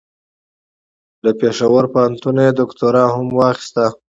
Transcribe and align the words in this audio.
له 1.23 1.31
پېښور 1.39 1.83
پوهنتون 1.93 2.35
یې 2.45 2.49
دوکتورا 2.59 3.03
هم 3.15 3.25
واخیسته. 3.39 3.85